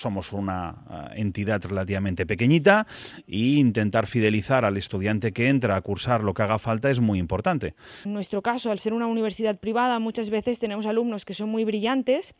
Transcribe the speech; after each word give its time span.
somos 0.00 0.32
una 0.32 0.74
eh, 0.90 1.20
entidad 1.20 1.62
relativamente 1.64 2.26
pequeñita 2.26 2.86
e 3.26 3.58
intentar 3.58 4.06
fidelizar 4.06 4.64
al 4.64 4.76
estudiante 4.76 5.32
que 5.32 5.48
entra 5.48 5.76
a 5.76 5.80
cursar 5.80 6.22
lo 6.22 6.34
que 6.34 6.42
haga 6.42 6.58
falta 6.58 6.90
es 6.90 7.00
muy 7.00 7.18
importante. 7.18 7.74
En 8.04 8.14
nuestro 8.14 8.42
caso, 8.42 8.70
al 8.70 8.78
ser 8.78 8.92
una 8.92 9.06
universidad 9.06 9.58
privada, 9.58 9.98
muchas 9.98 10.30
veces 10.30 10.58
tenemos 10.58 10.86
alumnos 10.86 11.24
que 11.24 11.34
son 11.34 11.48
muy 11.48 11.64
brillantes, 11.64 12.34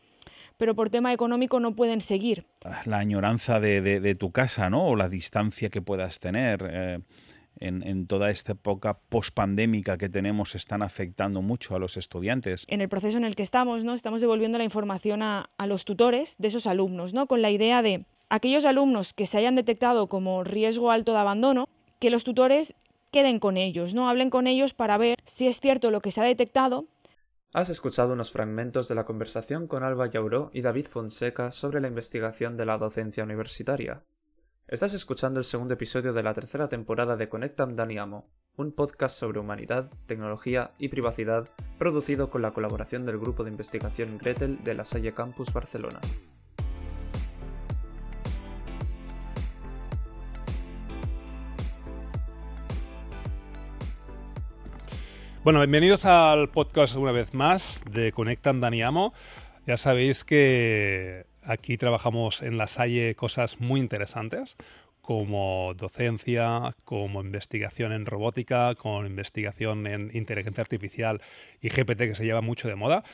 pero 0.57 0.75
por 0.75 0.91
tema 0.91 1.13
económico 1.13 1.61
no 1.61 1.75
pueden 1.75 2.01
seguir. 2.01 2.47
La 2.85 2.99
añoranza 2.99 3.61
de, 3.61 4.15
tu 4.19 4.33
casa, 4.33 4.71
¿no? 4.71 4.87
O 4.87 4.97
la 4.97 5.09
distancia 5.09 5.69
que 5.69 5.83
puedas 5.83 6.19
tener. 6.21 6.67
Eh, 6.69 6.99
en, 7.61 8.07
toda 8.07 8.31
esta 8.31 8.53
época 8.53 8.99
pospandémica 9.09 9.99
que 9.99 10.09
tenemos 10.09 10.55
están 10.55 10.83
afectando 10.83 11.43
mucho 11.43 11.75
a 11.75 11.79
los 11.79 11.97
estudiantes. 11.97 12.65
En 12.69 12.81
el 12.81 12.89
proceso 12.89 13.17
en 13.17 13.25
el 13.25 13.37
que 13.37 13.43
estamos, 13.43 13.85
¿no? 13.85 13.95
Estamos 13.95 14.21
devolviendo 14.21 14.59
la 14.59 14.65
información 14.65 15.23
a, 15.23 15.51
a 15.57 15.67
los 15.67 15.85
tutores 15.85 16.37
de 16.39 16.49
esos 16.49 16.67
alumnos, 16.67 17.15
¿no? 17.15 17.27
Con 17.27 17.43
la 17.43 17.51
idea 17.51 17.83
de 17.83 18.05
aquellos 18.29 18.65
alumnos 18.65 19.15
que 19.15 19.27
se 19.27 19.39
hayan 19.39 19.57
detectado 19.57 20.09
como 20.09 20.45
riesgo 20.45 20.91
alto 20.91 21.13
de 21.13 21.19
abandono, 21.19 21.69
que 21.99 22.11
los 22.11 22.25
tutores 22.25 22.75
queden 23.11 23.39
con 23.39 23.57
ellos, 23.57 23.95
¿no? 23.95 24.09
Hablen 24.09 24.31
con 24.31 24.47
ellos 24.47 24.75
para 24.75 24.99
ver 24.99 25.17
si 25.25 25.47
es 25.47 25.61
cierto 25.61 25.91
lo 25.91 26.01
que 26.01 26.11
se 26.11 26.21
ha 26.21 26.25
detectado. 26.25 26.87
Has 27.53 27.71
escuchado 27.71 28.13
unos 28.13 28.33
fragmentos 28.33 28.89
de 28.89 28.95
la 28.95 29.07
conversación 29.07 29.67
con 29.67 29.83
Alba 29.83 30.11
Yauró 30.11 30.51
y 30.53 30.61
David 30.61 30.87
Fonseca 30.87 31.51
sobre 31.53 31.81
la 31.81 31.89
investigación 31.89 32.57
de 32.57 32.67
la 32.67 32.77
docencia 32.77 33.25
universitaria. 33.25 34.03
Estás 34.69 34.95
escuchando 34.95 35.39
el 35.39 35.45
segundo 35.45 35.75
episodio 35.75 36.13
de 36.13 36.25
la 36.25 36.35
tercera 36.35 36.69
temporada 36.69 37.17
de 37.17 37.29
Conectam 37.29 37.77
Daniamo, 37.77 38.29
un 38.57 38.73
podcast 38.73 39.17
sobre 39.17 39.39
humanidad, 39.39 39.93
tecnología 40.07 40.73
y 40.77 40.89
privacidad 40.89 41.49
producido 41.79 42.31
con 42.31 42.43
la 42.43 42.51
colaboración 42.51 43.07
del 43.07 43.17
grupo 43.17 43.45
de 43.45 43.53
investigación 43.53 44.19
Gretel 44.19 44.65
de 44.65 44.75
la 44.75 44.83
Salle 44.83 45.15
Campus 45.15 45.53
Barcelona. 45.53 46.01
Bueno, 55.45 55.61
bienvenidos 55.61 56.05
al 56.05 56.49
podcast 56.49 56.97
una 56.97 57.13
vez 57.13 57.35
más 57.35 57.81
de 57.89 58.11
Conectam 58.11 58.61
Daniamo. 58.61 59.15
Ya 59.65 59.77
sabéis 59.77 60.25
que 60.25 61.27
Aquí 61.47 61.77
trabajamos 61.77 62.43
en 62.43 62.59
la 62.59 62.67
Salle 62.67 63.15
cosas 63.15 63.61
muy 63.61 63.79
interesantes 63.79 64.57
como 65.01 65.75
docencia, 65.77 66.75
como 66.85 67.21
investigación 67.21 67.93
en 67.93 68.05
robótica, 68.05 68.75
con 68.75 69.07
investigación 69.07 69.87
en 69.87 70.11
inteligencia 70.13 70.63
artificial 70.63 71.23
y 71.61 71.69
GPT 71.69 71.99
que 71.99 72.15
se 72.17 72.25
lleva 72.25 72.41
mucho 72.41 72.67
de 72.67 72.75
moda. 72.75 73.05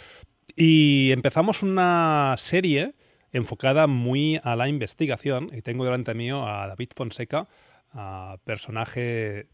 Y 0.56 1.10
empezamos 1.12 1.62
una 1.62 2.34
serie 2.38 2.94
enfocada 3.32 3.86
muy 3.86 4.40
a 4.42 4.56
la 4.56 4.68
investigación 4.68 5.50
y 5.52 5.60
tengo 5.60 5.84
delante 5.84 6.14
mío 6.14 6.46
a 6.48 6.66
David 6.68 6.92
Fonseca, 6.96 7.48
personaje 8.44 9.46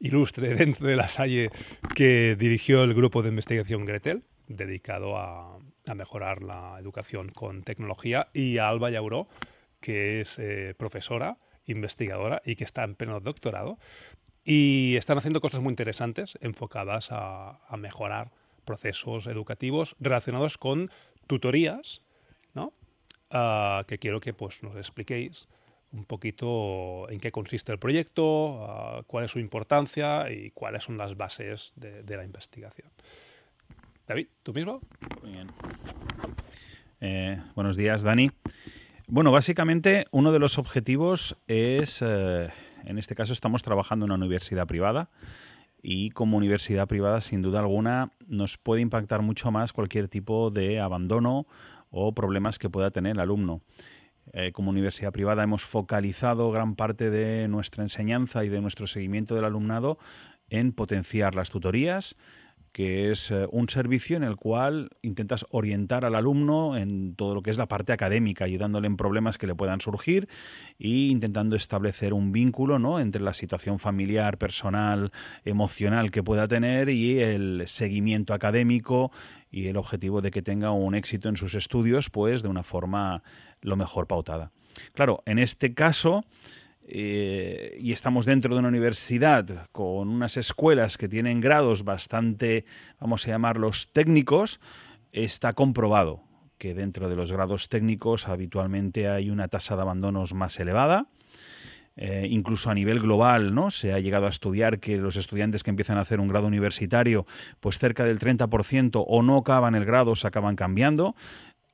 ilustre 0.00 0.54
dentro 0.56 0.88
de 0.88 0.96
la 0.96 1.08
Salle 1.08 1.50
que 1.94 2.34
dirigió 2.34 2.82
el 2.82 2.94
grupo 2.94 3.22
de 3.22 3.28
investigación 3.28 3.84
Gretel 3.86 4.24
dedicado 4.48 5.16
a, 5.16 5.58
mejorar 5.94 6.42
la 6.42 6.76
educación 6.78 7.28
con 7.30 7.62
tecnología, 7.62 8.28
y 8.32 8.58
a 8.58 8.68
Alba 8.68 8.90
Yauró, 8.90 9.28
que 9.80 10.20
es 10.20 10.38
eh, 10.38 10.74
profesora, 10.76 11.36
investigadora 11.66 12.42
y 12.44 12.56
que 12.56 12.64
está 12.64 12.84
en 12.84 12.94
pleno 12.94 13.20
doctorado. 13.20 13.78
Y 14.44 14.96
están 14.96 15.18
haciendo 15.18 15.40
cosas 15.40 15.60
muy 15.60 15.72
interesantes 15.72 16.38
enfocadas 16.40 17.08
a, 17.10 17.58
mejorar 17.76 18.30
procesos 18.64 19.26
educativos 19.26 19.96
relacionados 20.00 20.58
con 20.58 20.90
tutorías, 21.26 22.02
¿no? 22.54 22.72
Ah, 23.30 23.84
que 23.88 23.98
quiero 23.98 24.20
que 24.20 24.32
pues, 24.32 24.62
nos 24.62 24.76
expliquéis 24.76 25.48
un 25.92 26.04
poquito 26.04 27.08
en 27.10 27.18
qué 27.18 27.32
consiste 27.32 27.72
el 27.72 27.78
proyecto, 27.78 28.64
ah, 28.64 29.02
cuál 29.06 29.24
es 29.24 29.32
su 29.32 29.40
importancia 29.40 30.30
y 30.30 30.50
cuáles 30.52 30.84
son 30.84 30.96
las 30.96 31.16
bases 31.16 31.72
de 31.76 32.16
la 32.16 32.24
investigación. 32.24 32.90
David, 34.06 34.28
¿tú 34.44 34.54
mismo? 34.54 34.80
Eh, 37.00 37.42
buenos 37.56 37.76
días, 37.76 38.02
Dani. 38.02 38.30
Bueno, 39.08 39.32
básicamente 39.32 40.06
uno 40.12 40.30
de 40.30 40.38
los 40.38 40.58
objetivos 40.58 41.36
es, 41.48 42.02
eh, 42.06 42.48
en 42.84 42.98
este 42.98 43.16
caso 43.16 43.32
estamos 43.32 43.64
trabajando 43.64 44.06
en 44.06 44.12
una 44.12 44.24
universidad 44.24 44.68
privada 44.68 45.10
y 45.82 46.10
como 46.10 46.36
universidad 46.36 46.86
privada, 46.86 47.20
sin 47.20 47.42
duda 47.42 47.58
alguna, 47.58 48.12
nos 48.28 48.58
puede 48.58 48.80
impactar 48.80 49.22
mucho 49.22 49.50
más 49.50 49.72
cualquier 49.72 50.06
tipo 50.06 50.52
de 50.52 50.78
abandono 50.78 51.46
o 51.90 52.14
problemas 52.14 52.60
que 52.60 52.70
pueda 52.70 52.92
tener 52.92 53.12
el 53.12 53.20
alumno. 53.20 53.60
Eh, 54.32 54.52
como 54.52 54.70
universidad 54.70 55.12
privada 55.12 55.42
hemos 55.42 55.64
focalizado 55.64 56.52
gran 56.52 56.76
parte 56.76 57.10
de 57.10 57.48
nuestra 57.48 57.82
enseñanza 57.82 58.44
y 58.44 58.50
de 58.50 58.60
nuestro 58.60 58.86
seguimiento 58.86 59.34
del 59.34 59.44
alumnado 59.44 59.98
en 60.48 60.72
potenciar 60.72 61.34
las 61.34 61.50
tutorías, 61.50 62.16
que 62.76 63.10
es 63.10 63.30
eh, 63.30 63.46
un 63.52 63.70
servicio 63.70 64.18
en 64.18 64.22
el 64.22 64.36
cual 64.36 64.90
intentas 65.00 65.46
orientar 65.48 66.04
al 66.04 66.14
alumno 66.14 66.76
en 66.76 67.14
todo 67.16 67.34
lo 67.34 67.40
que 67.40 67.50
es 67.50 67.56
la 67.56 67.68
parte 67.68 67.94
académica, 67.94 68.44
ayudándole 68.44 68.86
en 68.86 68.98
problemas 68.98 69.38
que 69.38 69.46
le 69.46 69.54
puedan 69.54 69.80
surgir 69.80 70.28
e 70.78 71.08
intentando 71.08 71.56
establecer 71.56 72.12
un 72.12 72.32
vínculo 72.32 72.78
¿no? 72.78 73.00
entre 73.00 73.22
la 73.22 73.32
situación 73.32 73.78
familiar, 73.78 74.36
personal, 74.36 75.10
emocional 75.46 76.10
que 76.10 76.22
pueda 76.22 76.46
tener 76.48 76.90
y 76.90 77.18
el 77.18 77.62
seguimiento 77.64 78.34
académico 78.34 79.10
y 79.50 79.68
el 79.68 79.78
objetivo 79.78 80.20
de 80.20 80.30
que 80.30 80.42
tenga 80.42 80.70
un 80.72 80.94
éxito 80.94 81.30
en 81.30 81.38
sus 81.38 81.54
estudios, 81.54 82.10
pues 82.10 82.42
de 82.42 82.48
una 82.48 82.62
forma 82.62 83.22
lo 83.62 83.76
mejor 83.76 84.06
pautada. 84.06 84.52
Claro, 84.92 85.22
en 85.24 85.38
este 85.38 85.72
caso, 85.72 86.26
eh, 86.88 87.76
y 87.80 87.92
estamos 87.92 88.26
dentro 88.26 88.54
de 88.54 88.60
una 88.60 88.68
universidad 88.68 89.66
con 89.72 90.08
unas 90.08 90.36
escuelas 90.36 90.96
que 90.96 91.08
tienen 91.08 91.40
grados 91.40 91.82
bastante, 91.82 92.64
vamos 93.00 93.26
a 93.26 93.30
llamarlos 93.30 93.88
técnicos, 93.92 94.60
está 95.10 95.52
comprobado 95.52 96.22
que 96.58 96.74
dentro 96.74 97.08
de 97.08 97.16
los 97.16 97.32
grados 97.32 97.68
técnicos 97.68 98.28
habitualmente 98.28 99.08
hay 99.08 99.30
una 99.30 99.48
tasa 99.48 99.74
de 99.74 99.82
abandonos 99.82 100.32
más 100.32 100.58
elevada. 100.60 101.06
Eh, 101.98 102.28
incluso 102.30 102.68
a 102.68 102.74
nivel 102.74 103.00
global, 103.00 103.54
¿no? 103.54 103.70
Se 103.70 103.94
ha 103.94 103.98
llegado 103.98 104.26
a 104.26 104.28
estudiar 104.28 104.80
que 104.80 104.98
los 104.98 105.16
estudiantes 105.16 105.62
que 105.62 105.70
empiezan 105.70 105.96
a 105.96 106.02
hacer 106.02 106.20
un 106.20 106.28
grado 106.28 106.46
universitario, 106.46 107.24
pues 107.58 107.78
cerca 107.78 108.04
del 108.04 108.18
30% 108.18 109.02
o 109.06 109.22
no 109.22 109.38
acaban 109.38 109.74
el 109.74 109.86
grado, 109.86 110.14
se 110.14 110.26
acaban 110.26 110.56
cambiando 110.56 111.16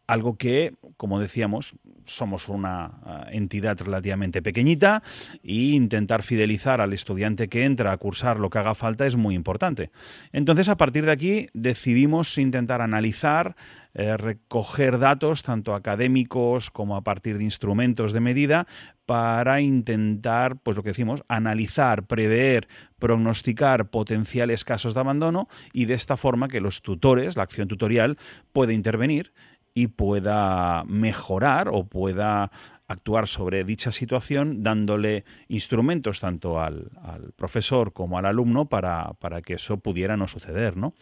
algo 0.07 0.37
que, 0.37 0.75
como 0.97 1.21
decíamos, 1.21 1.75
somos 2.05 2.49
una 2.49 2.91
eh, 3.07 3.37
entidad 3.37 3.79
relativamente 3.81 4.43
pequeñita 4.43 5.03
e 5.43 5.73
intentar 5.75 6.23
fidelizar 6.23 6.81
al 6.81 6.93
estudiante 6.93 7.49
que 7.49 7.65
entra 7.65 7.93
a 7.93 7.97
cursar 7.97 8.39
lo 8.39 8.51
que 8.51 8.59
haga 8.59 8.75
falta 8.75 9.07
es 9.07 9.17
muy 9.17 9.35
importante. 9.35 9.91
Entonces, 10.33 10.69
a 10.69 10.77
partir 10.77 11.07
de 11.07 11.13
aquí, 11.13 11.49
decidimos 11.55 12.37
intentar 12.39 12.81
analizar, 12.83 13.57
eh, 13.95 14.17
recoger 14.17 14.99
datos, 14.99 15.43
tanto 15.43 15.75
académicos 15.75 16.71
como 16.71 16.97
a 16.97 17.03
partir 17.03 17.39
de 17.39 17.45
instrumentos 17.45 18.13
de 18.13 18.21
medida, 18.21 18.67
para 19.07 19.61
intentar, 19.61 20.57
pues 20.57 20.77
lo 20.77 20.83
que 20.83 20.91
decimos, 20.91 21.23
analizar, 21.29 22.07
prever, 22.07 22.69
prognosticar 22.99 23.91
potenciales 23.91 24.65
casos 24.65 24.95
de 24.95 25.01
abandono 25.01 25.49
y 25.73 25.84
de 25.87 25.95
esta 25.95 26.17
forma 26.17 26.49
que 26.49 26.61
los 26.61 26.83
tutores, 26.83 27.37
la 27.37 27.43
acción 27.43 27.69
tutorial, 27.69 28.17
puede 28.53 28.75
intervenir 28.75 29.33
y 29.75 29.88
pueda 29.88 30.84
mejorar 30.84 31.69
o 31.69 31.84
pueda 31.84 32.50
actuar 32.87 33.27
sobre 33.27 33.65
dicha 33.65 33.91
situación 33.91 34.62
dándole 34.62 35.25
instrumentos 35.49 36.21
tanto 36.21 36.60
al, 36.60 36.91
profesor 37.37 37.93
como 37.93 38.19
al 38.19 38.27
alumno 38.27 38.66
para, 38.66 39.15
que 39.44 39.55
eso 39.55 39.78
pudiera 39.78 40.16
no 40.16 40.28
suceder, 40.28 40.77
¿no? 40.77 40.94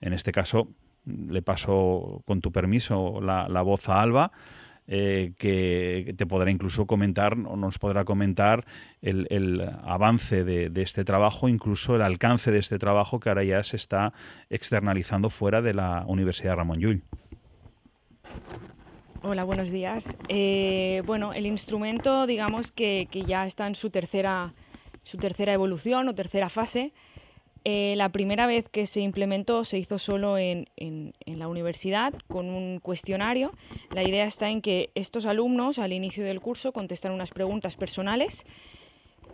En 0.00 0.12
este 0.12 0.32
caso, 0.32 0.68
le 1.04 1.42
paso 1.42 2.22
con 2.26 2.40
tu 2.40 2.52
permiso 2.52 3.20
la, 3.20 3.62
voz 3.62 3.88
a 3.88 4.02
Alba, 4.02 4.32
eh, 4.90 5.34
que 5.38 6.14
te 6.16 6.26
podrá 6.26 6.50
incluso 6.50 6.86
comentar 6.86 7.34
o 7.34 7.56
nos 7.56 7.78
podrá 7.78 8.04
comentar 8.04 8.64
el, 9.02 9.60
avance 9.84 10.44
de, 10.44 10.70
de, 10.70 10.82
este 10.82 11.04
trabajo, 11.04 11.48
incluso 11.48 11.94
el 11.94 12.02
alcance 12.02 12.50
de 12.50 12.58
este 12.58 12.78
trabajo 12.78 13.20
que 13.20 13.28
ahora 13.28 13.44
ya 13.44 13.62
se 13.62 13.76
está 13.76 14.12
externalizando 14.50 15.30
fuera 15.30 15.62
de 15.62 15.74
la 15.74 16.04
Universidad 16.06 16.56
Ramón 16.56 16.80
Llull. 16.80 17.02
Hola, 19.30 19.44
buenos 19.44 19.70
días. 19.70 20.16
Eh, 20.28 21.02
bueno, 21.04 21.34
el 21.34 21.44
instrumento, 21.44 22.26
digamos 22.26 22.72
que, 22.72 23.06
ya 23.26 23.44
está 23.44 23.66
en 23.66 23.74
su 23.74 23.90
tercera, 23.90 24.54
su 25.02 25.18
tercera 25.18 25.52
evolución 25.52 26.08
o 26.08 26.14
tercera 26.14 26.48
fase. 26.48 26.94
Eh, 27.62 27.92
la 27.98 28.08
primera 28.08 28.46
vez 28.46 28.70
que 28.70 28.86
se 28.86 29.02
implementó 29.02 29.66
se 29.66 29.76
hizo 29.76 29.98
solo 29.98 30.38
en, 30.38 30.64
la 31.26 31.46
universidad 31.46 32.14
con 32.30 32.48
un 32.48 32.80
cuestionario. 32.80 33.52
La 33.92 34.02
idea 34.02 34.24
está 34.24 34.48
en 34.48 34.62
que 34.62 34.92
estos 34.94 35.26
alumnos 35.26 35.78
al 35.78 35.92
inicio 35.92 36.24
del 36.24 36.40
curso 36.40 36.72
contestan 36.72 37.12
unas 37.12 37.30
preguntas 37.30 37.76
personales. 37.76 38.46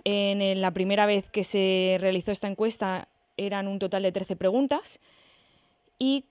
En 0.03 0.61
la 0.61 0.73
primera 0.73 1.07
vez 1.07 1.31
que 1.31 1.45
se 1.45 1.99
realizó 2.01 2.33
esta 2.33 2.49
encuesta 2.49 3.07
eran 3.37 3.69
un 3.69 3.79
total 3.79 4.03
de 4.03 4.11
13 4.11 4.35
preguntas 4.35 4.99
y 6.01 6.25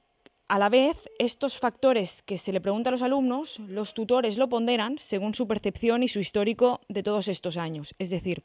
a 0.53 0.59
la 0.59 0.69
vez, 0.69 0.95
estos 1.17 1.57
factores 1.57 2.21
que 2.21 2.37
se 2.37 2.53
le 2.53 2.61
pregunta 2.61 2.89
a 2.89 2.91
los 2.91 3.01
alumnos, 3.01 3.57
los 3.57 3.95
tutores 3.95 4.37
lo 4.37 4.49
ponderan 4.49 4.99
según 4.99 5.33
su 5.33 5.47
percepción 5.47 6.03
y 6.03 6.07
su 6.07 6.19
histórico 6.19 6.79
de 6.89 7.01
todos 7.01 7.27
estos 7.27 7.57
años. 7.57 7.95
Es 7.97 8.11
decir, 8.11 8.43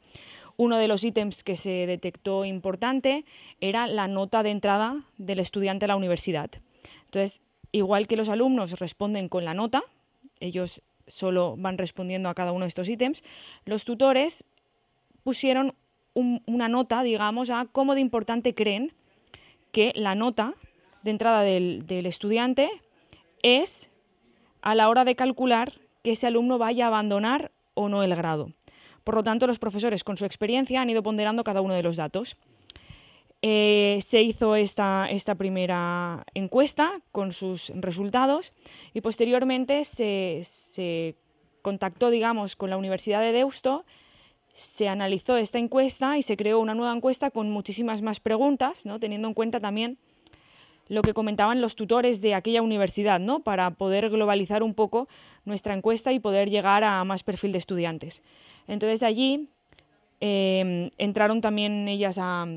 uno 0.57 0.79
de 0.79 0.87
los 0.87 1.03
ítems 1.03 1.43
que 1.43 1.55
se 1.55 1.85
detectó 1.85 2.45
importante 2.45 3.25
era 3.61 3.85
la 3.85 4.07
nota 4.07 4.41
de 4.41 4.49
entrada 4.49 5.03
del 5.19 5.37
estudiante 5.37 5.85
a 5.85 5.89
la 5.89 5.97
universidad. 5.97 6.49
Entonces, 7.05 7.41
igual 7.71 8.07
que 8.07 8.17
los 8.17 8.29
alumnos 8.29 8.79
responden 8.79 9.29
con 9.29 9.45
la 9.45 9.53
nota, 9.53 9.83
ellos 10.39 10.81
solo 11.05 11.57
van 11.59 11.77
respondiendo 11.77 12.27
a 12.27 12.33
cada 12.33 12.53
uno 12.53 12.65
de 12.65 12.69
estos 12.69 12.89
ítems, 12.89 13.23
los 13.65 13.85
tutores 13.85 14.45
pusieron 15.21 15.75
una 16.15 16.69
nota, 16.69 17.03
digamos, 17.03 17.51
a 17.51 17.67
cómo 17.71 17.93
de 17.93 18.01
importante 18.01 18.55
creen 18.55 18.93
que 19.71 19.91
la 19.95 20.15
nota 20.15 20.55
de 21.03 21.11
entrada 21.11 21.41
del, 21.41 22.05
estudiante 22.05 22.69
es 23.41 23.89
a 24.61 24.75
la 24.75 24.89
hora 24.89 25.05
de 25.05 25.15
calcular 25.15 25.73
que 26.03 26.11
ese 26.11 26.27
alumno 26.27 26.57
vaya 26.57 26.85
a 26.85 26.87
abandonar 26.87 27.51
o 27.73 27.89
no 27.89 28.03
el 28.03 28.15
grado. 28.15 28.51
Por 29.03 29.15
lo 29.15 29.23
tanto, 29.23 29.47
los 29.47 29.59
profesores, 29.59 30.03
con 30.03 30.17
su 30.17 30.25
experiencia, 30.25 30.81
han 30.81 30.89
ido 30.89 31.03
ponderando 31.03 31.43
cada 31.43 31.61
uno 31.61 31.73
de 31.73 31.83
los 31.83 31.95
datos. 31.95 32.37
Eh, 33.41 34.03
se 34.05 34.21
hizo 34.21 34.55
esta, 34.57 35.07
esta, 35.09 35.35
primera 35.35 36.25
encuesta 36.33 36.99
con 37.13 37.31
sus 37.31 37.71
resultados 37.75 38.51
y 38.93 38.99
posteriormente 38.99 39.85
se, 39.85 40.41
se, 40.43 41.15
contactó, 41.61 42.09
digamos, 42.09 42.57
con 42.57 42.69
la 42.69 42.75
Universidad 42.75 43.21
de 43.21 43.31
Deusto, 43.31 43.85
se 44.53 44.89
analizó 44.89 45.37
esta 45.37 45.57
encuesta 45.57 46.17
y 46.17 46.23
se 46.23 46.35
creó 46.35 46.59
una 46.59 46.75
nueva 46.75 46.93
encuesta 46.93 47.31
con 47.31 47.49
muchísimas 47.49 48.01
más 48.01 48.19
preguntas, 48.19 48.85
¿no? 48.85 48.99
teniendo 48.99 49.29
en 49.29 49.33
cuenta 49.33 49.61
también 49.61 49.97
lo 50.89 51.03
que 51.03 51.13
comentaban 51.13 51.61
los 51.61 51.75
tutores 51.75 52.19
de 52.19 52.33
aquella 52.33 52.63
universidad, 52.63 53.19
¿no? 53.19 53.41
Para 53.41 53.69
poder 53.71 54.09
globalizar 54.09 54.63
un 54.63 54.73
poco 54.73 55.07
nuestra 55.45 55.75
encuesta 55.75 56.11
y 56.11 56.19
poder 56.19 56.49
llegar 56.49 56.83
a 56.83 57.03
más 57.03 57.23
perfil 57.23 57.51
de 57.51 57.59
estudiantes. 57.59 58.23
Entonces 58.67 59.03
allí 59.03 59.49
eh, 60.19 60.91
entraron 60.97 61.41
también 61.41 61.87
ellas 61.87 62.17
a, 62.19 62.47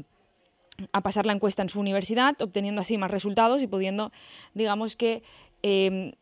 pasar 1.03 1.27
la 1.27 1.35
encuesta 1.35 1.63
en 1.63 1.69
su 1.69 1.79
universidad, 1.79 2.41
obteniendo 2.41 2.81
así 2.81 2.97
más 2.97 3.11
resultados 3.11 3.63
y 3.63 3.67
pudiendo, 3.67 4.11
digamos 4.55 4.97
que, 4.97 5.23
eh, 5.63 6.15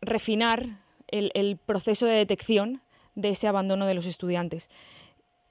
refinar 0.00 0.80
el, 1.08 1.58
proceso 1.64 2.06
de 2.06 2.14
detección 2.14 2.80
de 3.14 3.28
ese 3.28 3.46
abandono 3.46 3.86
de 3.86 3.94
los 3.94 4.06
estudiantes. 4.06 4.70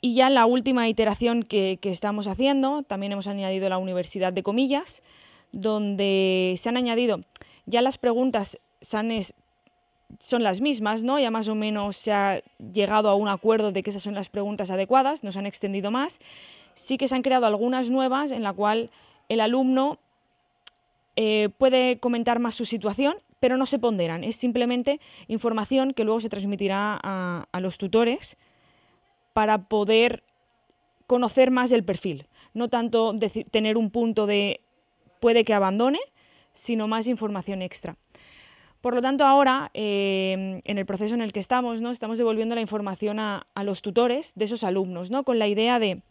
Y 0.02 0.16
ya 0.16 0.28
en 0.28 0.34
la 0.34 0.46
última 0.48 0.90
iteración 0.90 1.44
que 1.44 1.80
estamos 1.84 2.28
haciendo, 2.28 2.84
también 2.84 3.14
hemos 3.14 3.28
añadido 3.28 3.70
la 3.70 3.78
universidad 3.78 4.34
de 4.34 4.44
comillas, 4.44 5.02
donde 5.54 6.60
se 6.62 6.68
han 6.68 6.76
añadido 6.78 7.22
ya 7.66 7.82
las 7.82 7.98
preguntas 7.98 8.58
son 8.82 10.44
las 10.44 10.62
mismas, 10.62 11.04
¿no? 11.04 11.20
Ya 11.20 11.32
más 11.32 11.48
o 11.48 11.56
menos 11.56 11.96
se 11.96 12.12
ha 12.12 12.42
llegado 12.74 13.10
a 13.10 13.16
un 13.16 13.28
acuerdo 13.28 13.72
de 13.72 13.84
que 13.84 13.90
esas 13.90 14.04
son 14.04 14.16
las 14.16 14.30
preguntas 14.30 14.70
adecuadas, 14.70 15.24
no 15.24 15.32
se 15.32 15.40
han 15.40 15.46
extendido 15.46 15.92
más. 15.92 16.20
Sí 16.76 16.98
que 16.98 17.08
se 17.08 17.16
han 17.16 17.22
creado 17.22 17.46
algunas 17.46 17.90
nuevas 17.90 18.32
en 18.32 18.44
la 18.44 18.52
cual 18.52 18.90
el 19.30 19.40
alumno 19.40 19.98
eh, 21.16 21.50
puede 21.58 22.00
comentar 22.00 22.40
más 22.40 22.56
su 22.56 22.66
situación, 22.66 23.16
pero 23.40 23.58
no 23.58 23.66
se 23.66 23.80
ponderan. 23.80 24.24
Es 24.24 24.36
simplemente 24.36 25.00
información 25.28 25.94
que 25.94 26.04
luego 26.04 26.20
se 26.20 26.30
transmitirá 26.30 27.00
a 27.02 27.60
los 27.62 27.78
tutores 27.78 28.38
para 29.34 29.70
poder 29.70 30.24
conocer 31.08 31.52
más 31.52 31.72
el 31.72 31.84
perfil. 31.84 32.28
No 32.54 32.68
tanto 32.68 33.16
tener 33.52 33.78
un 33.78 33.90
punto 33.90 34.26
de 34.26 34.60
puede 35.24 35.46
que 35.46 35.54
abandone, 35.54 36.02
sino 36.54 36.90
más 36.90 37.08
información 37.08 37.62
extra. 37.62 37.96
Por 38.82 38.94
lo 38.94 39.02
tanto, 39.02 39.24
ahora, 39.24 39.72
eh, 39.74 40.60
en 40.66 40.78
el 40.78 40.86
proceso 40.86 41.14
en 41.16 41.22
el 41.22 41.32
que 41.32 41.40
estamos, 41.40 41.80
¿no? 41.80 41.92
estamos 41.92 42.18
devolviendo 42.18 42.56
la 42.56 42.60
información 42.60 43.22
a, 43.22 43.46
los 43.64 43.82
tutores 43.82 44.34
de 44.36 44.44
esos 44.44 44.66
alumnos, 44.66 45.12
¿no? 45.12 45.24
con 45.24 45.40
la 45.40 45.48
idea 45.48 45.80
de 45.80 46.02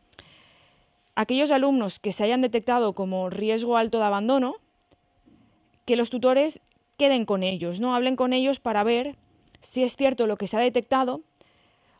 aquellos 1.15 1.51
alumnos 1.51 2.01
que 2.01 2.13
se 2.13 2.25
hayan 2.25 2.41
detectado 2.41 2.95
como 2.95 3.29
riesgo 3.29 3.77
alto 3.77 3.99
de 3.99 4.05
abandono, 4.05 4.57
que 5.85 5.97
los 5.97 6.09
tutores 6.09 6.63
queden 6.97 7.27
con 7.27 7.43
ellos, 7.43 7.81
¿no? 7.81 7.95
hablen 7.95 8.17
con 8.17 8.33
ellos 8.33 8.61
para 8.61 8.83
ver 8.83 9.17
si 9.61 9.83
es 9.83 9.95
cierto 9.95 10.27
lo 10.27 10.39
que 10.39 10.47
se 10.47 10.57
ha 10.57 10.61
detectado 10.61 11.21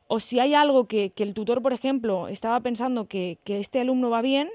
o 0.07 0.19
si 0.19 0.41
hay 0.41 0.55
algo 0.55 0.87
que, 0.87 1.13
el 1.15 1.35
tutor, 1.35 1.61
por 1.61 1.75
ejemplo, 1.75 2.29
estaba 2.29 2.59
pensando 2.61 3.05
que, 3.05 3.37
que 3.45 3.61
este 3.61 3.81
alumno 3.81 4.09
va 4.09 4.23
bien 4.23 4.49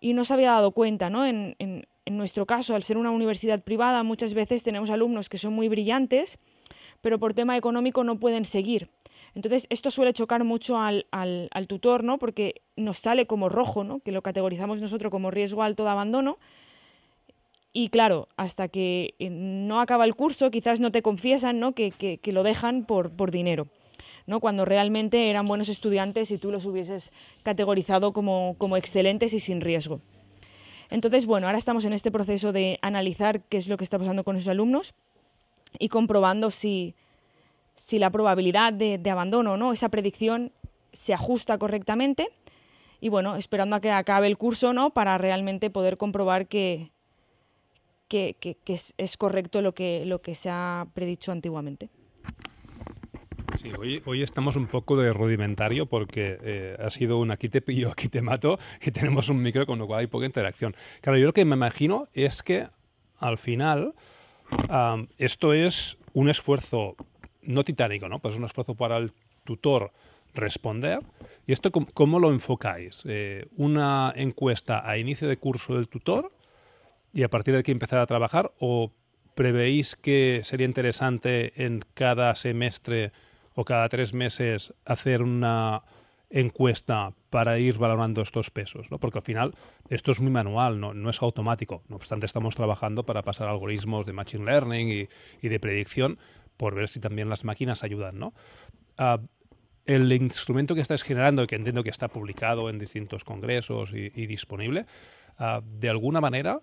y 0.00 0.14
no 0.14 0.24
se 0.24 0.34
había 0.34 0.52
dado 0.52 0.72
cuenta, 0.72 1.10
¿no? 1.10 1.26
En, 1.26 1.54
en, 1.58 1.86
nuestro 2.06 2.44
caso, 2.44 2.74
al 2.74 2.82
ser 2.82 2.96
una 2.96 3.12
universidad 3.12 3.62
privada, 3.62 4.02
muchas 4.02 4.34
veces 4.34 4.64
tenemos 4.64 4.90
alumnos 4.90 5.28
que 5.28 5.38
son 5.38 5.52
muy 5.52 5.68
brillantes, 5.68 6.40
pero 7.02 7.20
por 7.20 7.34
tema 7.34 7.56
económico 7.56 8.02
no 8.02 8.18
pueden 8.18 8.44
seguir. 8.44 8.90
Entonces, 9.36 9.68
esto 9.70 9.92
suele 9.92 10.12
chocar 10.12 10.42
mucho 10.42 10.76
al, 10.76 11.06
al, 11.12 11.48
al, 11.52 11.68
tutor, 11.68 12.02
¿no? 12.02 12.18
Porque 12.18 12.62
nos 12.74 12.98
sale 12.98 13.26
como 13.26 13.48
rojo, 13.48 13.84
¿no? 13.84 14.00
Que 14.00 14.10
lo 14.10 14.22
categorizamos 14.22 14.80
nosotros 14.80 15.12
como 15.12 15.30
riesgo 15.30 15.62
alto 15.62 15.84
de 15.84 15.90
abandono. 15.90 16.38
Y 17.72 17.90
claro, 17.90 18.26
hasta 18.36 18.66
que 18.66 19.14
no 19.20 19.80
acaba 19.80 20.04
el 20.04 20.16
curso, 20.16 20.50
quizás 20.50 20.80
no 20.80 20.90
te 20.90 21.02
confiesan, 21.02 21.60
¿no? 21.60 21.74
Que, 21.74 22.18
lo 22.24 22.42
dejan 22.42 22.84
por 22.86 23.30
dinero 23.30 23.68
cuando 24.40 24.64
realmente 24.64 25.30
eran 25.30 25.46
buenos 25.46 25.68
estudiantes 25.68 26.30
y 26.30 26.38
tú 26.38 26.50
los 26.50 26.66
hubieses 26.66 27.12
categorizado 27.42 28.12
como, 28.12 28.76
excelentes 28.76 29.32
y 29.32 29.40
sin 29.40 29.60
riesgo. 29.60 30.00
Entonces, 30.90 31.26
bueno, 31.26 31.46
ahora 31.46 31.58
estamos 31.58 31.84
en 31.84 31.92
este 31.92 32.10
proceso 32.10 32.52
de 32.52 32.78
analizar 32.82 33.42
qué 33.42 33.56
es 33.56 33.68
lo 33.68 33.76
que 33.76 33.84
está 33.84 33.98
pasando 33.98 34.24
con 34.24 34.36
esos 34.36 34.48
alumnos 34.48 34.94
y 35.78 35.88
comprobando 35.88 36.50
si, 36.50 36.94
la 37.90 38.10
probabilidad 38.10 38.72
de, 38.72 39.00
abandono 39.10 39.52
o 39.52 39.56
no, 39.56 39.72
esa 39.72 39.88
predicción 39.88 40.52
se 40.92 41.14
ajusta 41.14 41.58
correctamente 41.58 42.28
y 43.00 43.08
bueno, 43.08 43.36
esperando 43.36 43.76
a 43.76 43.80
que 43.80 43.90
acabe 43.90 44.26
el 44.26 44.36
curso, 44.36 44.72
¿no? 44.72 44.90
Para 44.90 45.16
realmente 45.16 45.70
poder 45.70 45.96
comprobar 45.96 46.46
que, 46.48 46.90
es, 48.10 49.16
correcto 49.16 49.62
lo 49.62 49.72
que 49.72 50.34
se 50.34 50.50
ha 50.50 50.86
predicho 50.92 51.32
antiguamente. 51.32 51.88
Sí, 53.60 53.70
hoy, 54.06 54.22
estamos 54.22 54.56
un 54.56 54.66
poco 54.66 54.96
de 54.96 55.12
rudimentario 55.12 55.84
porque 55.84 56.38
eh, 56.42 56.76
ha 56.78 56.88
sido 56.88 57.18
un 57.18 57.30
aquí 57.30 57.50
te 57.50 57.60
pillo, 57.60 57.90
aquí 57.90 58.08
te 58.08 58.22
mato 58.22 58.58
y 58.80 58.90
tenemos 58.90 59.28
un 59.28 59.42
micro 59.42 59.66
con 59.66 59.78
lo 59.78 59.86
cual 59.86 60.00
hay 60.00 60.06
poca 60.06 60.24
interacción. 60.24 60.74
Claro, 61.02 61.18
yo 61.18 61.26
lo 61.26 61.34
que 61.34 61.44
me 61.44 61.56
imagino 61.56 62.08
es 62.14 62.42
que 62.42 62.68
al 63.18 63.36
final 63.36 63.92
esto 65.18 65.52
es 65.52 65.98
un 66.14 66.30
esfuerzo 66.30 66.96
no 67.42 67.62
titánico, 67.62 68.08
¿no? 68.08 68.18
Pues 68.18 68.34
un 68.34 68.44
esfuerzo 68.44 68.74
para 68.76 68.96
el 68.96 69.12
tutor 69.44 69.92
responder. 70.32 71.00
¿Y 71.46 71.52
esto 71.52 71.70
cómo, 71.70 72.18
lo 72.18 72.30
enfocáis? 72.30 73.02
Eh, 73.04 73.44
¿Una 73.58 74.10
encuesta 74.16 74.88
a 74.88 74.96
inicio 74.96 75.28
de 75.28 75.36
curso 75.36 75.74
del 75.74 75.88
tutor 75.88 76.32
y 77.12 77.24
a 77.24 77.28
partir 77.28 77.52
de 77.52 77.60
aquí 77.60 77.72
empezar 77.72 77.98
a 77.98 78.06
trabajar? 78.06 78.52
¿O 78.58 78.90
prevéis 79.34 79.96
que 79.96 80.40
sería 80.44 80.66
interesante 80.66 81.62
en 81.62 81.84
cada 81.92 82.34
semestre 82.34 83.12
o 83.54 83.64
cada 83.64 83.88
tres 83.88 84.12
meses 84.14 84.74
hacer 84.84 85.22
una 85.22 85.82
encuesta 86.30 87.12
para 87.28 87.58
ir 87.58 87.76
valorando 87.76 88.22
estos 88.22 88.50
pesos, 88.50 88.90
¿no? 88.90 88.98
porque 88.98 89.18
al 89.18 89.24
final 89.24 89.54
esto 89.88 90.12
es 90.12 90.20
muy 90.20 90.30
manual, 90.30 90.78
no, 90.78 90.94
no 90.94 91.10
es 91.10 91.20
automático. 91.22 91.82
No 91.88 91.96
obstante, 91.96 92.26
estamos 92.26 92.54
trabajando 92.54 93.04
para 93.04 93.22
pasar 93.22 93.48
algoritmos 93.48 94.06
de 94.06 94.12
Machine 94.12 94.44
Learning 94.44 95.08
y, 95.42 95.48
de 95.48 95.60
predicción 95.60 96.18
por 96.56 96.74
ver 96.74 96.88
si 96.88 97.00
también 97.00 97.28
las 97.28 97.44
máquinas 97.44 97.82
ayudan. 97.82 98.18
¿no? 98.18 98.32
Ah, 98.96 99.20
el 99.86 100.12
instrumento 100.12 100.74
que 100.74 100.82
estáis 100.82 101.02
generando, 101.02 101.46
que 101.46 101.56
entiendo 101.56 101.82
que 101.82 101.90
está 101.90 102.08
publicado 102.08 102.70
en 102.70 102.78
distintos 102.78 103.24
congresos 103.24 103.90
y, 103.92 104.26
disponible, 104.26 104.86
ah, 105.36 105.62
de 105.64 105.90
alguna 105.90 106.20
manera 106.20 106.60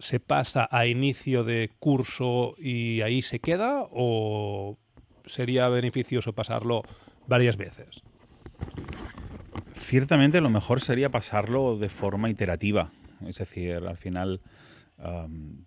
se 0.00 0.18
pasa 0.18 0.66
a 0.70 0.86
inicio 0.86 1.44
de 1.44 1.70
curso 1.78 2.54
y 2.58 3.02
ahí 3.02 3.22
se 3.22 3.38
queda 3.38 3.86
o 3.90 4.78
sería 5.30 5.68
beneficioso 5.68 6.32
pasarlo 6.32 6.82
varias 7.26 7.56
veces. 7.56 8.02
Ciertamente 9.76 10.40
lo 10.40 10.50
mejor 10.50 10.80
sería 10.80 11.08
pasarlo 11.10 11.78
de 11.78 11.88
forma 11.88 12.28
iterativa. 12.30 12.90
Es 13.26 13.36
decir, 13.36 13.74
al 13.74 13.96
final 13.96 14.40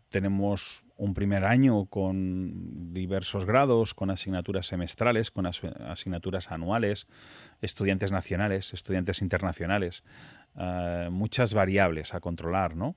tenemos 0.09 0.83
un 0.95 1.15
primer 1.15 1.43
año 1.43 1.85
con 1.85 2.93
diversos 2.93 3.45
grados, 3.45 3.95
con 3.95 4.11
asignaturas 4.11 4.67
semestrales, 4.67 5.31
con 5.31 5.47
asignaturas 5.47 6.51
anuales, 6.51 7.07
estudiantes 7.61 8.11
nacionales, 8.11 8.73
estudiantes 8.73 9.21
internacionales, 9.21 10.03
ah, 10.55 11.09
muchas 11.11 11.55
variables 11.55 12.13
a 12.13 12.19
controlar, 12.19 12.75
¿no? 12.75 12.95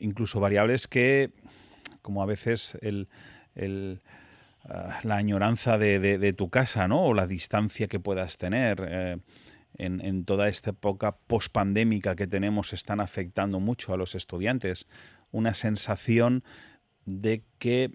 Incluso 0.00 0.38
variables 0.38 0.86
que, 0.86 1.30
como 2.02 2.22
a 2.22 2.26
veces 2.26 2.76
el 2.82 3.08
Ah, 4.66 5.00
la 5.02 5.16
añoranza 5.16 5.76
de, 5.76 6.32
tu 6.32 6.48
casa, 6.48 6.88
¿no? 6.88 7.02
O 7.04 7.14
la 7.14 7.26
distancia 7.26 7.86
que 7.86 8.00
puedas 8.00 8.38
tener. 8.38 8.84
Eh, 8.88 9.18
en, 9.76 10.24
toda 10.24 10.48
esta 10.48 10.70
época 10.70 11.16
pospandémica 11.26 12.14
que 12.14 12.26
tenemos 12.26 12.72
están 12.72 13.00
afectando 13.00 13.60
mucho 13.60 13.92
a 13.92 13.96
los 13.96 14.14
estudiantes. 14.14 14.86
Una 15.32 15.52
sensación 15.54 16.44
de 17.04 17.42
que 17.58 17.90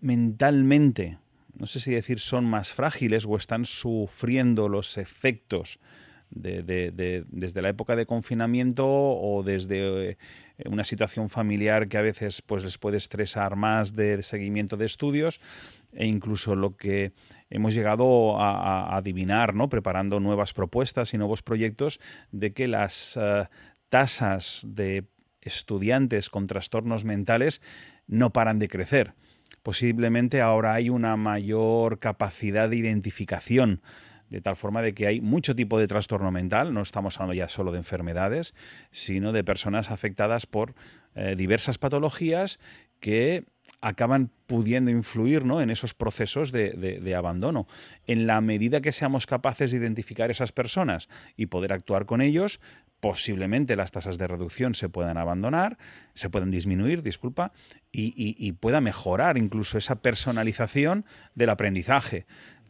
mentalmente, 0.00 1.18
no 1.54 1.66
sé 1.66 1.80
si 1.80 1.92
decir 1.92 2.20
son 2.20 2.44
más 2.44 2.74
frágiles 2.74 3.24
o 3.26 3.36
están 3.36 3.64
sufriendo 3.64 4.68
los 4.68 4.98
efectos 4.98 5.78
de, 6.30 7.24
desde 7.28 7.62
la 7.62 7.70
época 7.70 7.96
de 7.96 8.06
confinamiento 8.06 8.86
o 8.86 9.42
desde 9.42 10.10
eh, 10.10 10.18
una 10.66 10.84
situación 10.84 11.30
familiar 11.30 11.88
que 11.88 11.98
a 11.98 12.02
veces 12.02 12.42
pues 12.42 12.62
les 12.62 12.78
puede 12.78 12.96
estresar 12.96 13.56
más 13.56 13.94
de, 13.94 14.22
seguimiento 14.22 14.76
de 14.76 14.86
estudios 14.86 15.40
e 15.92 16.06
incluso 16.06 16.54
lo 16.54 16.76
que 16.76 17.12
hemos 17.50 17.74
llegado 17.74 18.40
a, 18.40 18.96
adivinar, 18.96 19.54
¿no? 19.54 19.68
preparando 19.68 20.20
nuevas 20.20 20.52
propuestas 20.52 21.14
y 21.14 21.18
nuevos 21.18 21.42
proyectos 21.42 22.00
de 22.30 22.52
que 22.52 22.68
las 22.68 23.18
eh, 23.20 23.48
tasas 23.88 24.62
de 24.64 25.04
estudiantes 25.40 26.30
con 26.30 26.46
trastornos 26.46 27.04
mentales 27.04 27.60
no 28.06 28.30
paran 28.30 28.58
de 28.58 28.68
crecer. 28.68 29.14
Posiblemente 29.62 30.40
ahora 30.40 30.74
hay 30.74 30.90
una 30.90 31.16
mayor 31.16 31.98
capacidad 31.98 32.68
de 32.68 32.76
identificación 32.76 33.80
de 34.34 34.40
tal 34.40 34.56
forma 34.56 34.82
de 34.82 34.94
que 34.94 35.06
hay 35.06 35.20
mucho 35.20 35.54
tipo 35.54 35.78
de 35.78 35.86
trastorno 35.86 36.32
mental, 36.32 36.74
no 36.74 36.82
estamos 36.82 37.16
hablando 37.20 37.34
ya 37.34 37.48
solo 37.48 37.70
de 37.70 37.78
enfermedades, 37.78 38.52
sino 38.90 39.30
de 39.30 39.44
personas 39.44 39.92
afectadas 39.92 40.46
por 40.46 40.74
eh, 41.14 41.36
diversas 41.36 41.78
patologías 41.78 42.58
que 42.98 43.44
acaban 43.80 44.32
pudiendo 44.48 44.90
influir 44.90 45.44
¿no? 45.44 45.60
en 45.60 45.70
esos 45.70 45.94
procesos 45.94 46.50
de, 46.50 46.70
de, 46.72 47.14
abandono. 47.14 47.68
En 48.08 48.26
la 48.26 48.40
medida 48.40 48.80
que 48.80 48.90
seamos 48.90 49.26
capaces 49.26 49.70
de 49.70 49.78
identificar 49.78 50.32
esas 50.32 50.50
personas 50.50 51.08
y 51.36 51.46
poder 51.46 51.72
actuar 51.72 52.04
con 52.04 52.20
ellos, 52.20 52.60
posiblemente 52.98 53.76
las 53.76 53.92
tasas 53.92 54.18
de 54.18 54.26
reducción 54.26 54.74
se 54.74 54.88
puedan 54.88 55.16
abandonar, 55.16 55.78
se 56.14 56.28
puedan 56.28 56.50
disminuir, 56.50 57.02
disculpa, 57.02 57.52
y, 57.92 58.14
y 58.16 58.52
pueda 58.52 58.80
mejorar 58.80 59.38
incluso 59.38 59.78
esa 59.78 59.96
personalización 59.96 61.04
del 61.36 61.50
aprendizaje 61.50 62.26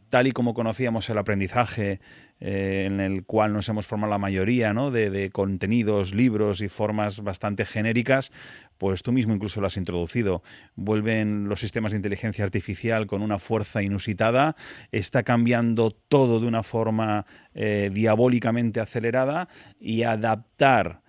tal 0.09 0.27
y 0.27 0.31
como 0.31 0.53
conocíamos 0.53 1.09
el 1.09 1.17
aprendizaje 1.17 1.99
eh, 2.41 2.83
en 2.85 2.99
el 2.99 3.23
cual 3.23 3.53
nos 3.53 3.69
hemos 3.69 3.87
formado 3.87 4.11
la 4.11 4.17
mayoría 4.17 4.73
¿no? 4.73 4.91
de, 4.91 5.29
contenidos, 5.31 6.13
libros 6.13 6.61
y 6.61 6.67
formas 6.67 7.21
bastante 7.21 7.65
genéricas, 7.65 8.31
pues 8.77 9.03
tú 9.03 9.11
mismo 9.13 9.33
incluso 9.33 9.61
lo 9.61 9.67
has 9.67 9.77
introducido. 9.77 10.43
Vuelven 10.75 11.47
los 11.47 11.61
sistemas 11.61 11.93
de 11.93 11.97
inteligencia 11.97 12.43
artificial 12.43 13.07
con 13.07 13.21
una 13.21 13.39
fuerza 13.39 13.81
inusitada, 13.81 14.55
está 14.91 15.23
cambiando 15.23 15.91
todo 15.91 16.39
de 16.39 16.47
una 16.47 16.63
forma 16.63 17.25
eh, 17.53 17.89
diabólicamente 17.93 18.81
acelerada 18.81 19.47
y 19.79 20.03
adaptar 20.03 21.01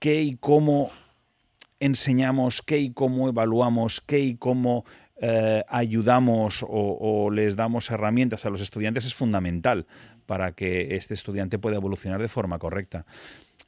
qué 0.00 0.20
y 0.20 0.36
cómo 0.36 0.90
enseñamos, 1.78 2.62
qué 2.62 2.78
y 2.78 2.92
cómo 2.92 3.28
evaluamos, 3.28 4.00
qué 4.00 4.18
y 4.18 4.36
cómo 4.36 4.84
eh, 5.24 5.62
ayudamos 5.68 6.64
o, 6.68 7.30
les 7.30 7.54
damos 7.54 7.88
herramientas 7.90 8.44
a 8.44 8.50
los 8.50 8.60
estudiantes 8.60 9.06
es 9.06 9.14
fundamental 9.14 9.86
para 10.26 10.50
que 10.50 10.96
este 10.96 11.14
estudiante 11.14 11.60
pueda 11.60 11.76
evolucionar 11.76 12.20
de 12.20 12.26
forma 12.26 12.58
correcta. 12.58 13.06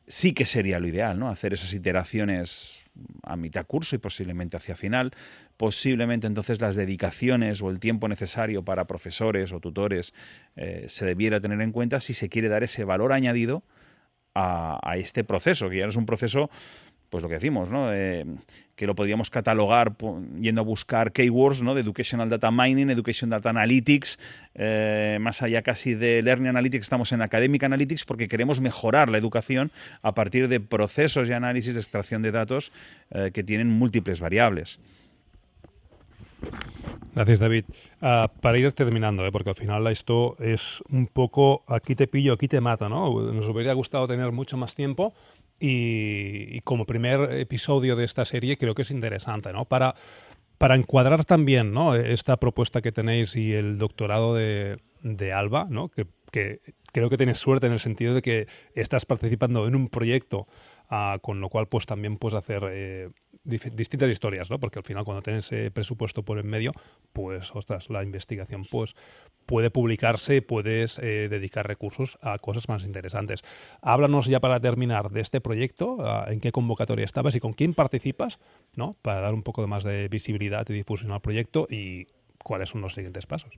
Sí 0.09 0.35
que 0.35 0.47
sería 0.47 0.81
lo 0.81 0.89
ideal, 0.89 1.17
¿no? 1.17 1.29
Hacer 1.29 1.53
esas 1.53 1.73
iteraciones 1.73 2.83
a 3.23 3.37
mitad 3.37 3.67
curso 3.67 3.95
y 3.95 4.01
posiblemente 4.01 4.57
hacia 4.57 4.75
final. 4.75 5.13
Posiblemente 5.57 6.27
entonces 6.27 6.61
las 6.61 6.75
dedicaciones 6.75 7.63
o 7.63 7.71
el 7.71 7.79
tiempo 7.79 8.09
necesario 8.09 8.65
para 8.65 8.89
profesores 8.89 9.53
o 9.53 9.61
tutores 9.61 10.13
eh, 10.57 10.87
se 10.89 11.07
debiera 11.07 11.41
tener 11.41 11.61
en 11.61 11.71
cuenta 11.71 12.01
si 12.01 12.15
se 12.15 12.29
quiere 12.29 12.49
dar 12.49 12.65
ese 12.65 12.83
valor 12.83 13.13
añadido 13.13 13.63
a, 14.35 14.81
a, 14.83 14.97
este 14.97 15.23
proceso, 15.23 15.71
que 15.71 15.79
ya 15.79 15.85
no 15.85 15.91
es 15.91 15.97
un 15.97 16.07
proceso 16.07 16.51
pues 17.15 17.23
lo 17.23 17.29
que 17.29 17.37
decimos, 17.37 17.71
¿no? 17.71 17.93
Eh, 17.93 18.25
que 18.75 18.89
lo 18.89 18.97
podríamos 18.97 19.31
catalogar 19.31 19.93
yendo 20.41 20.63
a 20.63 20.65
buscar 20.65 21.13
keywords, 21.13 21.63
¿no? 21.63 21.77
De 21.77 21.81
Educational 21.81 22.29
Data 22.29 22.51
Mining, 22.51 22.91
Education 22.91 23.31
Data 23.31 23.51
Analytics, 23.51 24.19
eh, 24.57 25.19
más 25.21 25.41
allá 25.41 25.63
casi 25.63 25.95
de 25.95 26.23
Learning 26.23 26.49
Analytics, 26.49 26.87
estamos 26.87 27.13
en 27.13 27.23
Academic 27.23 27.63
Analytics 27.63 28.05
porque 28.05 28.27
queremos 28.27 28.61
mejorar 28.61 29.11
la 29.11 29.19
educación 29.19 29.71
a 30.03 30.11
partir 30.11 30.49
de 30.49 30.59
procesos 30.59 31.29
y 31.29 31.33
análisis 31.33 31.75
de 31.75 31.81
extracción 31.83 32.21
de 32.21 32.33
datos 32.33 32.73
eh, 33.13 33.31
que 33.33 33.45
tienen 33.45 33.71
múltiples 33.71 34.19
variables. 34.19 34.81
Gracias, 37.15 37.39
David. 37.39 37.65
Ah, 38.03 38.29
para 38.41 38.59
ir 38.59 38.73
terminando, 38.73 39.23
porque 39.31 39.51
al 39.51 39.55
final 39.55 39.87
esto 39.87 40.35
es 40.41 40.83
un 40.89 41.07
poco 41.07 41.63
aquí 41.69 41.95
te 41.95 42.09
pillo, 42.09 42.33
aquí 42.33 42.49
te 42.49 42.61
mato, 42.61 42.89
¿no? 42.89 43.09
Nos 43.33 43.47
hubiera 43.47 43.73
gustado 43.73 44.09
tener 44.09 44.33
mucho 44.33 44.57
más 44.57 44.75
tiempo, 44.75 45.15
y, 45.61 46.61
como 46.63 46.87
primer 46.87 47.33
episodio 47.39 47.97
de 47.97 48.05
esta 48.05 48.25
serie 48.25 48.57
creo 48.59 48.75
que 48.75 48.83
es 48.83 48.91
interesante, 48.91 49.53
¿no? 49.53 49.65
Para, 49.65 49.95
para 50.59 50.75
encuadrar 50.75 51.25
también 51.25 51.73
¿no? 51.73 51.95
esta 51.95 52.37
propuesta 52.39 52.83
que 52.83 52.93
tenéis 52.93 53.37
y 53.37 53.53
el 53.53 53.79
doctorado 53.79 54.35
de, 54.35 54.79
de 55.03 55.33
Alba, 55.33 55.67
¿no? 55.69 55.89
que, 55.89 56.07
que 56.31 56.61
creo 56.93 57.11
que 57.11 57.17
tienes 57.17 57.39
suerte 57.39 57.67
en 57.67 57.73
el 57.73 57.81
sentido 57.81 58.15
de 58.15 58.23
que 58.23 58.47
estás 58.75 59.05
participando 59.05 59.67
en 59.67 59.75
un 59.75 59.89
proyecto 59.89 60.47
Ah, 60.91 61.19
con 61.23 61.41
lo 61.41 61.49
cual 61.49 61.67
pues 61.67 61.87
también 61.87 62.19
puedes 62.19 62.39
hacer 62.39 62.63
eh, 62.71 63.11
distintas 63.45 64.11
historias, 64.11 64.51
¿no? 64.51 64.61
Porque 64.61 64.79
al 64.79 64.85
final 64.85 65.05
cuando 65.05 65.23
tienes 65.23 65.51
presupuesto 65.73 66.23
por 66.23 66.39
en 66.39 66.47
medio, 66.47 66.73
pues, 67.13 67.51
ostras, 67.55 67.89
la 67.89 68.03
investigación 68.03 68.67
pues 68.71 68.95
puede 69.47 69.71
publicarse, 69.71 70.43
puedes 70.43 70.99
eh, 70.99 71.29
dedicar 71.29 71.67
recursos 71.67 72.19
a 72.23 72.39
cosas 72.39 72.69
más 72.69 72.85
interesantes. 72.85 73.43
Háblanos 73.83 74.27
ya 74.27 74.41
para 74.41 74.61
terminar 74.61 75.11
de 75.11 75.21
este 75.21 75.41
proyecto, 75.41 75.99
ah, 76.01 76.27
en 76.29 76.41
qué 76.41 76.53
convocatoria 76.53 77.05
estabas 77.05 77.35
y 77.35 77.41
con 77.41 77.53
quién 77.53 77.75
participas, 77.75 78.39
¿no? 78.75 78.97
Para 79.03 79.21
dar 79.21 79.35
un 79.35 79.43
poco 79.43 79.67
más 79.67 79.85
de 79.85 80.09
visibilidad 80.09 80.67
y 80.69 80.73
difusión 80.73 81.13
al 81.13 81.21
proyecto 81.21 81.67
y 81.69 82.07
cuáles 82.43 82.71
son 82.71 82.81
los 82.81 82.95
siguientes 82.95 83.27
pasos. 83.27 83.53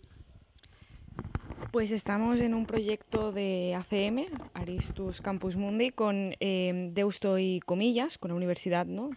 Pues 1.73 1.91
estamos 1.91 2.41
en 2.41 2.55
un 2.55 2.65
proyecto 2.65 3.33
de 3.33 3.75
ACM, 3.75 4.27
Aristus 4.55 5.21
Campus 5.21 5.57
Mundi, 5.57 5.91
con 5.91 6.35
eh, 6.41 6.91
Deusto 6.93 7.39
y 7.39 7.61
Comillas, 7.61 8.19
con 8.19 8.31
la 8.31 8.35
universidad, 8.35 8.87
¿no? 8.87 9.11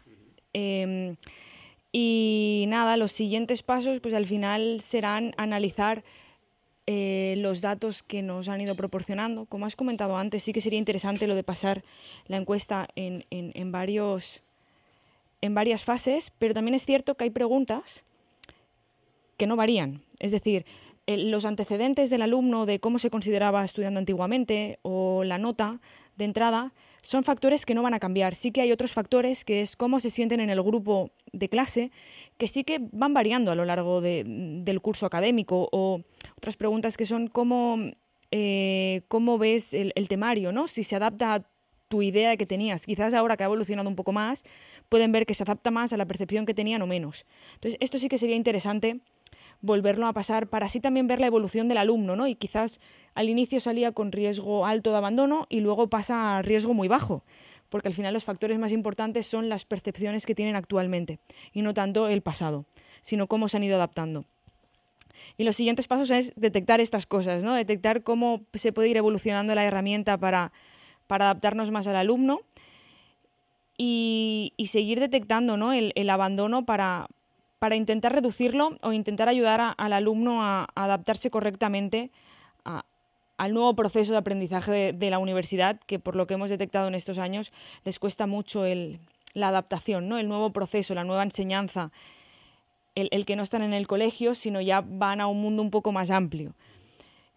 Em, 0.53 1.15
y 1.91 2.65
nada, 2.68 2.98
los 2.98 3.12
siguientes 3.12 3.63
pasos, 3.63 4.00
pues 4.00 4.13
al 4.13 4.25
final 4.25 4.82
serán 4.82 5.34
analizar 5.38 6.03
eh, 6.88 7.36
los 7.38 7.62
datos 7.62 8.03
que 8.03 8.22
nos 8.22 8.50
han 8.50 8.62
ido 8.62 8.75
proporcionando. 8.75 9.46
Como 9.46 9.65
has 9.65 9.75
comentado 9.75 10.18
antes, 10.18 10.44
sí 10.44 10.53
que 10.53 10.62
sería 10.62 10.79
interesante 10.79 11.27
lo 11.27 11.36
de 11.36 11.44
pasar 11.44 11.84
la 12.27 12.38
encuesta 12.38 12.88
en, 12.96 13.25
en 13.29 13.72
varios, 13.72 14.41
en 15.41 15.53
varias 15.53 15.84
fases, 15.84 16.32
pero 16.39 16.53
también 16.53 16.75
es 16.75 16.86
cierto 16.86 17.15
que 17.15 17.25
hay 17.25 17.29
preguntas 17.29 18.03
que 19.38 19.48
no 19.48 19.56
varían. 19.56 20.01
Es 20.20 20.32
decir, 20.32 20.65
los 21.18 21.46
antecedentes 21.46 22.10
del 22.10 22.22
alumno 22.22 22.66
de 22.66 22.80
cómo 22.80 23.00
se 23.00 23.10
consideraba 23.10 23.63
estudiando 23.63 24.00
antiguamente 24.00 24.80
o 24.82 25.24
la 25.24 25.38
nota 25.38 25.80
de 26.18 26.25
entrada 26.25 26.74
son 27.01 27.24
factores 27.24 27.66
que 27.66 27.74
no 27.74 27.82
van 27.82 27.94
a 27.94 28.00
cambiar. 28.00 28.36
Sí 28.36 28.51
que 28.51 28.62
hay 28.62 28.72
otros 28.72 28.94
factores 28.94 29.46
que 29.46 29.62
es 29.62 29.75
cómo 29.75 30.00
se 30.00 30.10
sienten 30.10 30.39
en 30.39 30.50
el 30.50 30.62
grupo 30.62 31.12
de 31.32 31.50
clase 31.50 31.92
que 32.38 32.48
sí 32.48 32.63
que 32.63 32.80
van 32.92 33.13
variando 33.13 33.51
a 33.51 33.56
lo 33.56 33.66
largo 33.66 34.01
del 34.01 34.82
curso 34.82 35.06
académico 35.06 35.70
o 35.72 36.01
otras 36.38 36.58
preguntas 36.58 36.98
que 36.98 37.06
son 37.06 37.28
cómo, 37.28 37.78
eh, 38.32 39.01
cómo 39.08 39.38
ves 39.38 39.74
el, 39.74 39.92
el, 39.96 40.08
temario, 40.08 40.51
¿no? 40.51 40.68
Si 40.68 40.84
se 40.84 40.96
adapta 40.96 41.36
a 41.36 41.44
tu 41.89 42.01
idea 42.01 42.38
que 42.38 42.46
tenías. 42.46 42.86
Quizás 42.86 43.13
ahora 43.13 43.36
que 43.36 43.44
ha 43.44 43.48
evolucionado 43.48 43.89
un 43.89 43.96
poco 43.96 44.12
más, 44.12 44.46
pueden 44.89 45.12
ver 45.12 45.25
que 45.25 45.34
se 45.34 45.44
adapta 45.44 45.72
más 45.72 45.92
a 45.92 45.98
la 45.98 46.06
percepción 46.06 46.46
que 46.46 46.54
tenían 46.54 46.82
o 46.82 46.88
menos. 46.88 47.25
Entonces, 47.56 47.78
esto 47.82 47.98
sí 47.98 48.08
que 48.08 48.18
sería 48.18 48.36
interesante 48.36 49.00
volverlo 49.62 50.08
a 50.08 50.13
pasar 50.13 50.48
para 50.48 50.68
así 50.68 50.80
también 50.80 51.08
ver 51.08 51.20
la 51.20 51.28
evolución 51.28 51.68
del 51.68 51.78
alumno, 51.78 52.16
¿no? 52.16 52.28
Y 52.28 52.36
quizás 52.36 52.80
al 53.13 53.30
inicio 53.30 53.60
salía 53.60 53.92
con 53.92 54.12
riesgo 54.12 54.66
alto 54.66 54.92
de 54.92 54.98
abandono 54.98 55.48
y 55.50 55.60
luego 55.60 55.89
pasa 55.89 56.38
a 56.38 56.42
riesgo 56.42 56.74
muy 56.74 56.88
bajo, 56.88 57.24
porque 57.70 57.88
al 57.88 57.94
final 57.94 58.13
los 58.13 58.24
factores 58.24 58.58
más 58.60 58.72
importantes 58.72 59.28
son 59.28 59.50
las 59.50 59.66
percepciones 59.66 60.25
que 60.25 60.36
tienen 60.36 60.56
actualmente 60.56 61.20
y 61.54 61.62
no 61.62 61.74
tanto 61.74 62.08
el 62.08 62.22
pasado, 62.22 62.66
sino 63.01 63.28
cómo 63.28 63.50
se 63.50 63.58
han 63.58 63.63
ido 63.63 63.75
adaptando. 63.75 64.25
Y 65.38 65.44
los 65.44 65.56
siguientes 65.56 65.88
pasos 65.88 66.12
es 66.12 66.34
detectar 66.36 66.80
estas 66.82 67.06
cosas, 67.06 67.44
¿no? 67.44 67.54
Detectar 67.54 68.04
cómo 68.04 68.42
se 68.54 68.74
puede 68.74 68.89
ir 68.89 68.98
evolucionando 68.98 69.56
la 69.56 69.66
herramienta 69.66 70.18
para, 70.18 70.51
adaptarnos 71.08 71.72
más 71.72 71.88
al 71.88 71.96
alumno 71.96 72.42
y, 73.78 74.54
seguir 74.70 75.00
detectando 75.00 75.58
¿no? 75.58 75.74
el 75.74 76.10
abandono 76.10 76.66
para, 76.66 77.08
para 77.60 77.75
intentar 77.75 78.13
reducirlo 78.13 78.78
o 78.82 78.94
intentar 78.94 79.30
ayudar 79.30 79.75
al 79.78 79.94
alumno 79.94 80.44
a, 80.44 80.68
adaptarse 80.75 81.30
correctamente 81.30 82.12
al 82.63 83.54
nuevo 83.54 83.74
proceso 83.74 84.12
de 84.12 84.18
aprendizaje 84.18 84.92
de, 84.92 85.10
la 85.10 85.18
universidad, 85.18 85.80
que 85.88 85.98
por 85.98 86.18
lo 86.18 86.28
que 86.28 86.34
hemos 86.34 86.50
detectado 86.50 86.89
en 86.89 86.96
estos 86.96 87.18
años 87.20 87.54
les 87.86 87.98
cuesta 87.98 88.28
mucho 88.28 88.66
la 89.34 89.48
adaptación, 89.48 90.10
¿no? 90.10 90.18
el 90.18 90.28
nuevo 90.28 90.51
proceso, 90.51 90.94
la 90.94 91.06
nueva 91.06 91.24
enseñanza, 91.24 91.92
el, 92.96 93.25
que 93.25 93.38
no 93.38 93.44
están 93.44 93.62
en 93.62 93.74
el 93.74 93.88
colegio, 93.88 94.36
sino 94.36 94.60
ya 94.60 94.82
van 94.82 95.22
a 95.22 95.28
un 95.28 95.39
mundo 95.39 95.62
un 95.62 95.72
poco 95.72 95.94
más 95.94 96.12
amplio. 96.12 96.54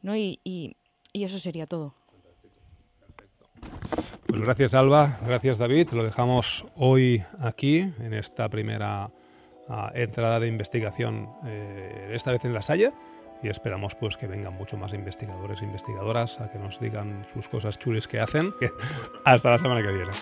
¿no? 0.03 0.17
y 0.17 0.77
eso 1.13 1.39
sería 1.39 1.67
todo. 1.67 1.95
Pues 4.27 4.41
gracias 4.41 4.75
Alba, 4.75 5.19
gracias 5.25 5.59
David. 5.59 5.91
Lo 5.93 6.05
dejamos 6.05 6.65
hoy 6.75 7.23
aquí 7.39 7.81
en 7.81 8.15
esta 8.15 8.49
primera 8.49 9.11
uh, 9.69 9.89
entrada 9.95 10.41
de 10.41 10.49
investigación, 10.49 11.31
eh, 11.45 12.11
esta 12.13 12.33
vez 12.33 12.45
en 12.45 12.55
la 12.55 12.63
Salle. 12.63 12.93
Y 13.43 13.49
esperamos 13.49 13.97
pues 13.97 14.17
que 14.17 14.29
vengan 14.29 14.55
mucho 14.55 14.77
más 14.77 14.93
investigadores 14.93 15.63
e 15.63 15.65
investigadoras 15.65 16.41
a 16.41 16.49
que 16.49 16.61
nos 16.61 16.79
digan 16.79 17.27
sus 17.33 17.49
cosas 17.49 17.77
chules 17.79 18.07
que 18.07 18.21
hacen. 18.21 18.53
Hasta 19.25 19.51
la 19.51 19.59
semana 19.59 19.83
que 19.83 19.93
viene. 19.93 20.13